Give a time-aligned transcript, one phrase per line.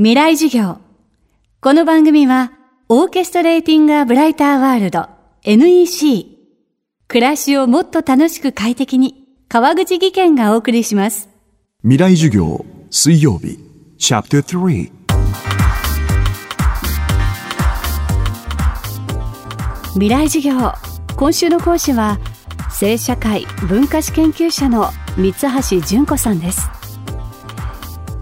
[0.00, 0.78] 未来授業。
[1.60, 2.52] この番組は、
[2.88, 5.08] オーケストレーティング・ア・ブライター・ワールド
[5.42, 6.24] NEC。
[7.08, 11.28] 暮らしをもっと楽しく快適に、川口義賢がお送りします。
[11.82, 13.58] 未来授業水曜日
[13.98, 14.92] チャプター3
[19.94, 20.72] 未来授業。
[21.16, 22.20] 今週の講師は、
[22.70, 26.77] 性社会文化史研究者の三橋純子さんです。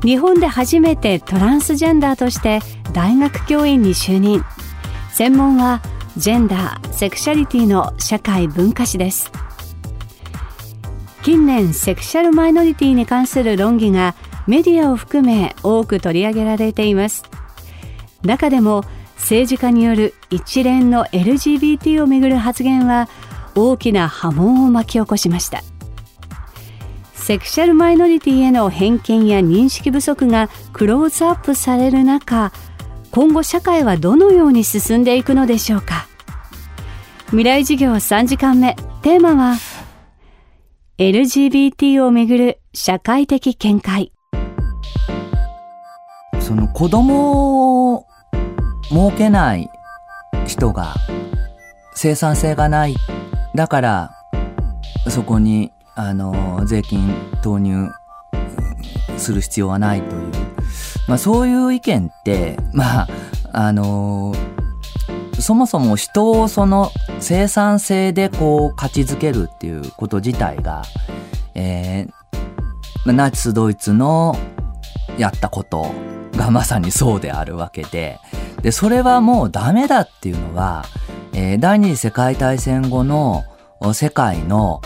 [0.07, 2.61] 日本で初めてトランスジェンダーとして
[2.93, 4.45] 大学教員に就任。
[5.10, 5.83] 専門は
[6.16, 9.33] ジェンダーセクシャリティの社会文化史です。
[11.24, 14.14] 近年セクシャルマイノリティに関する論議が
[14.47, 17.25] メディアを含め多く取り上げられています。
[18.23, 18.84] 中でも
[19.16, 23.09] 政治家による一連の LGBT をめぐる発言は
[23.56, 25.64] 大きな波紋を巻き起こしました。
[27.27, 32.53] セクシャルマイノリティへの偏見や認識不足がクローズアップされる中
[33.11, 36.06] 今後社会はどのように進んでいくのでしょうか？
[37.31, 39.56] 未来授業3時間目テーマは
[40.98, 44.12] LGBT をめぐる社会的見解
[46.39, 48.06] その子供を
[48.84, 49.69] 設けない
[50.47, 50.95] 人が
[51.93, 52.95] 生産性がない。
[53.56, 54.11] だから、
[55.09, 57.91] そこに、あの、税金投入
[59.16, 60.33] する必要はないという。
[61.08, 63.08] まあそういう意見って、まあ、
[63.53, 64.34] あの、
[65.41, 70.83] そもそも人をその生産性でこう価値づけるっていうこと自体が、
[71.55, 72.16] えー
[73.12, 74.36] ナチスドイツの
[75.16, 75.92] やったこと
[76.33, 78.19] がまさにそうであるわけで、
[78.62, 80.84] で、それはもうダメだっていうのは、
[81.33, 83.44] えー第二次世界大戦後の
[83.92, 84.80] 世界の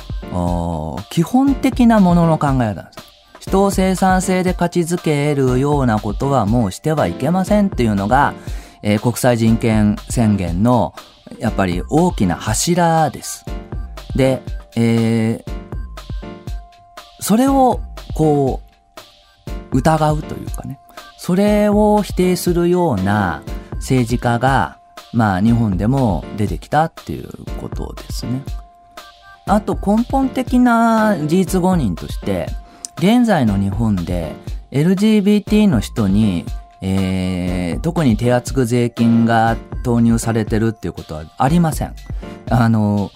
[1.11, 2.99] 基本的なものの考え方なんです。
[3.41, 8.35] 人を生産性で価値づけるようなことはもうしてはいけませんっていうのが、
[8.83, 10.95] えー国際人権宣言の
[11.39, 13.45] やっぱり大きな柱です。
[14.15, 14.43] で、
[14.77, 15.61] えー
[17.23, 17.81] それを
[18.15, 18.61] こ
[19.73, 20.81] う疑うというかね、
[21.19, 23.43] それを否定するような
[23.75, 24.79] 政治家が、
[25.13, 27.29] まあ日本でも出てきたっていう
[27.61, 28.43] ことですね。
[29.51, 32.47] あと根本的な事実誤認として、
[32.99, 34.33] 現在の日本で
[34.71, 36.45] LGBT の人に、
[36.81, 41.95] えー、特に手厚く税金が投入されてるっていうことはありません。
[42.49, 43.11] あの、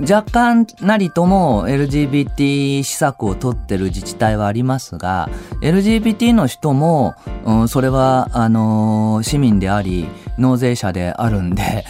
[0.00, 5.28] 若干なりとも LGBT 施策を取ってる自治体はありますが、
[5.62, 7.14] LGBT の人も、
[7.44, 10.08] うんそれは、あの市民であり、
[10.38, 11.84] 納税者であるんで、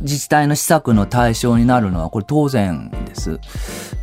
[0.00, 3.40] 自治体の施策の対象になるのはこれ当然です。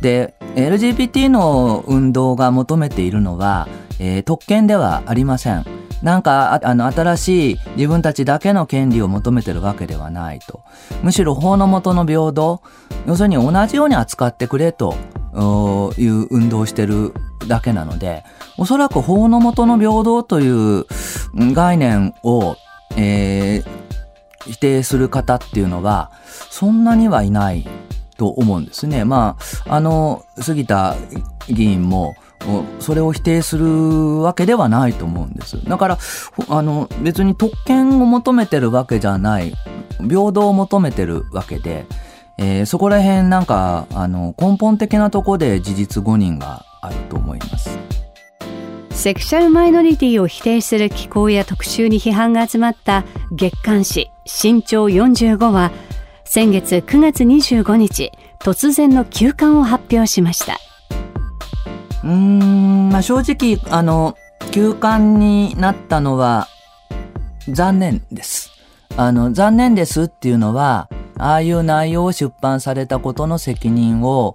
[0.00, 3.68] で、LGBT の運動が求めているのは、
[3.98, 5.64] えー特権ではありません。
[6.02, 10.60] なんか、あの、新しい自分たちだけの権利を求めてるわけではないと。
[11.02, 12.60] むしろ法の下の平等、
[13.06, 14.94] 要するに同じように扱ってくれと
[15.96, 17.14] いう運動をしてる
[17.48, 18.22] だけなので、
[18.58, 20.84] おそらく法の下の平等という
[21.34, 22.56] 概念を、
[22.96, 23.83] えー
[24.46, 26.10] 否定する方っていうのは、
[26.50, 27.66] そんなにはいない
[28.16, 29.04] と思うんですね。
[29.04, 30.96] まあ、あの、杉田
[31.48, 32.14] 議員も、
[32.78, 35.64] それを否定するわけではないと思うんです。
[35.64, 35.98] だから、
[36.48, 39.54] あの、別に特権を求めてるわけじゃない、
[40.00, 41.86] 平等を求めてるわけで、
[42.36, 47.78] えーそこら辺なんか、あの、根本的なとこで事実誤認があると思います。
[49.04, 55.72] セクシャルマイノリティを否定する機構や特集に批判が集まった月刊誌新潮45は
[56.24, 60.58] 先月9月25日突然の休刊を発表しました
[62.02, 64.16] うん、まあ、正直、あの、
[64.52, 66.48] 休刊になったのは
[67.46, 68.52] 残念です。
[68.96, 70.88] あの、残念ですっていうのは、
[71.18, 74.34] ああいう内容を出版されたことの責任を、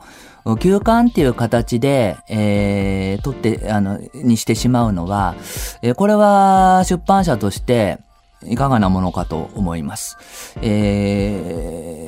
[0.59, 5.35] 休刊っていう形で、えー、取って、あの、にしてしまうのは、
[5.81, 7.99] えーこれは出版社として、
[8.45, 10.55] いかがなものかと思います。
[10.61, 12.07] え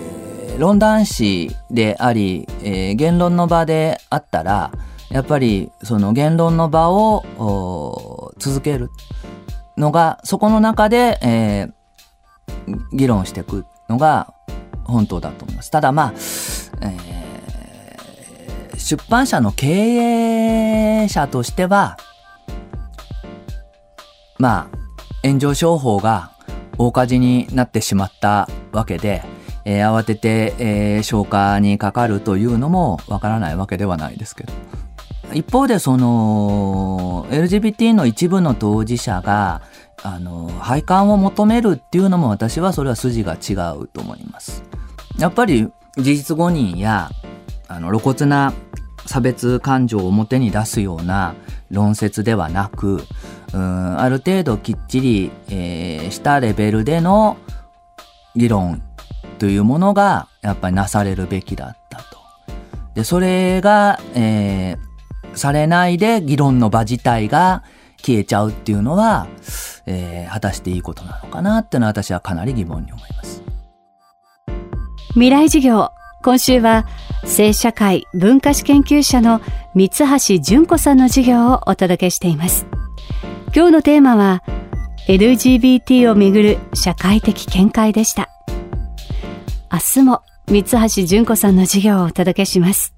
[0.57, 4.72] ー、論壇誌であり、えー言論の場であったら、
[5.10, 8.89] やっぱりその言論の場を続ける
[9.78, 11.74] のが、そこの中で、えー
[12.94, 14.33] 議論していくのが
[14.83, 15.72] 本当だと思います。
[15.72, 16.13] ただまあ、
[16.81, 17.11] えー
[18.81, 21.98] 出版社の経営者としては、
[24.38, 24.78] まあ、
[25.24, 26.31] 炎上商法が
[26.78, 29.24] 大火事になってしまったわけで、
[29.66, 34.54] えー慌てて、えー消火にかかるというのもわからないわけではないですけど。
[35.33, 39.62] 一方でその LGBT の一部の当事者が
[40.04, 44.63] あの配管を求めるっていうのも私はそれは筋が違うと思います。
[45.18, 47.12] やっぱり事実誤認や
[47.68, 48.54] あの露骨な
[49.06, 51.36] 差別感情を表に出すような
[51.69, 53.03] 論説ではなく
[53.53, 57.38] うんある程度きっちり、えー、したレベルでの
[58.36, 58.81] 議論
[59.39, 62.19] というものがやっぱりなされるべきだったと。
[62.94, 67.63] でそれが、えー、されないで議論の場自体が
[67.97, 69.27] 消えちゃうっていうのは、
[69.86, 73.44] えー、果たしていいことなのかなっていうのは私はかなり疑問に思います。
[75.13, 76.85] 未来授業今週は
[77.25, 79.41] 性社会文化史研究者の
[79.73, 82.68] 三橋純子さんの授業をお届けしています。
[83.56, 84.44] 今日のテーマは
[85.07, 88.29] LGBT をめぐる社会的見解でした。
[89.71, 92.94] 明日も三橋純子さんの授業をお届けします。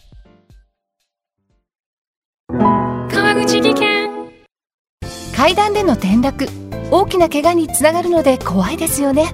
[2.50, 4.04] 川口技研。
[5.36, 6.48] 階段での転落
[6.92, 9.34] 大きな怪我につながるので怖いですよね